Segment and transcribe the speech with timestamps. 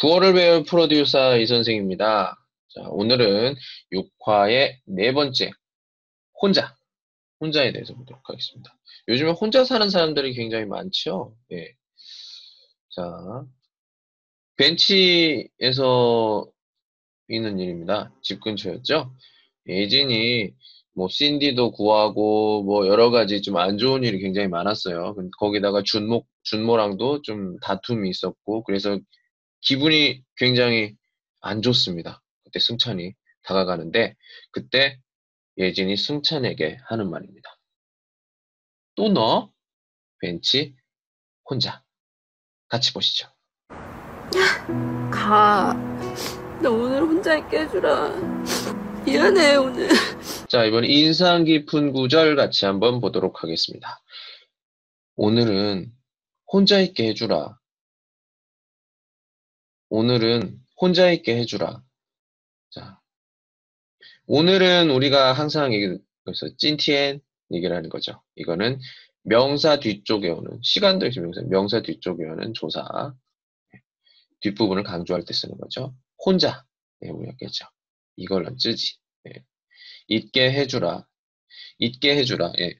[0.00, 2.36] 9월을 배울 프로듀서 이 선생입니다.
[2.68, 3.56] 자, 오늘은
[3.92, 5.50] 6화의 네 번째,
[6.40, 6.74] 혼자.
[7.40, 8.76] 혼자에 대해서 보도록 하겠습니다.
[9.08, 11.36] 요즘에 혼자 사는 사람들이 굉장히 많죠?
[11.52, 11.72] 예.
[12.90, 13.44] 자,
[14.56, 16.46] 벤치에서
[17.28, 18.12] 있는 일입니다.
[18.22, 19.12] 집 근처였죠?
[19.66, 20.50] 예진이
[20.94, 25.14] 뭐 신디도 구하고 뭐 여러 가지 좀 안 좋은 일이 굉장히 많았어요.
[25.38, 28.98] 거기다가 준모 준모랑도 좀 다툼이 있었고 그래서
[29.60, 30.94] 기분이 굉장히
[31.40, 32.22] 안 좋습니다.
[32.44, 34.14] 그때 승찬이 다가가는데
[34.52, 34.98] 그때
[35.56, 37.58] 예진이 승찬에게 하는 말입니다.
[38.94, 39.52] 또 너?
[40.20, 40.74] 벤치
[41.44, 41.82] 혼자.
[42.68, 43.28] 같이 보시죠.
[45.10, 45.74] 가.
[46.62, 48.12] 나 오늘 혼자 있게 해주라.
[49.04, 49.88] 미안해, 오늘.
[50.48, 54.00] 자, 이번 인상 깊은 구절 같이 한번 보도록 하겠습니다.
[55.16, 55.92] 오늘은
[56.46, 57.58] 혼자 있게 해주라.
[59.90, 61.82] 오늘은 혼자 있게 해주라.
[62.70, 63.00] 자,
[64.26, 67.20] 오늘은 우리가 항상 얘기해서 찐티엔
[67.52, 68.22] 얘기를 하는 거죠.
[68.36, 68.78] 이거는
[69.22, 73.14] 명사 뒤쪽에 오는 시간도 있어 명사 명사 뒤쪽에 오는 조사
[74.40, 75.94] 뒷부분을 강조할 때 쓰는 거죠.
[76.24, 76.64] 혼자
[77.00, 77.66] 내용이었겠죠.
[78.16, 78.96] 이걸로 쓰지.
[79.28, 79.44] 예.
[80.08, 81.06] 있게 해주라.
[81.78, 82.52] 있게 해주라.
[82.60, 82.78] 예.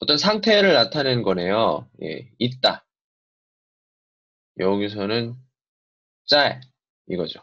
[0.00, 1.88] 어떤 상태를 나타내는 거네요.
[2.02, 2.30] 예.
[2.38, 2.86] 있다.
[4.58, 5.34] 여기서는
[6.26, 6.60] 짤
[7.08, 7.40] 이거죠.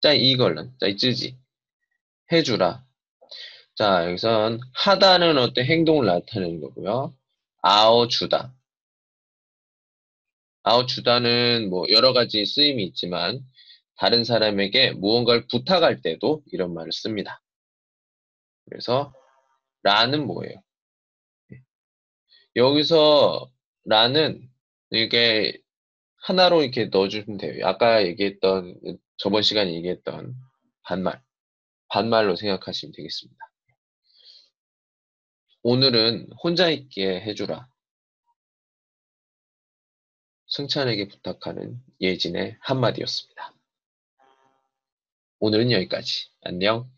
[0.00, 1.38] 짤 이걸로 짤 쯔지
[2.30, 2.84] 해주라.
[3.74, 7.16] 자 여기선 하다는 어떤 행동을 나타내는 거고요.
[7.62, 8.54] 아어 주다.
[10.64, 13.40] 아어 주다는 뭐 여러 가지 쓰임이 있지만
[13.96, 17.42] 다른 사람에게 무언가를 부탁할 때도 이런 말을 씁니다.
[18.64, 19.12] 그래서
[19.82, 20.62] 라는 뭐예요?
[22.56, 23.50] 여기서
[23.84, 24.48] 라는
[24.90, 25.58] 이게
[26.22, 27.66] 하나로 이렇게 넣어주면 돼요.
[27.66, 28.80] 아까 얘기했던
[29.16, 30.34] 저번 시간에 얘기했던
[30.82, 31.20] 반말
[31.88, 33.38] 반말로 생각하시면 되겠습니다.
[35.62, 37.68] 오늘은 혼자 있게 해주라.
[40.48, 43.54] 승찬에게 부탁하는 예진의 한마디였습니다.
[45.38, 46.28] 오늘은 여기까지.
[46.42, 46.90] 안녕.